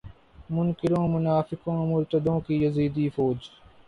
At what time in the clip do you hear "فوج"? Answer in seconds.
3.09-3.39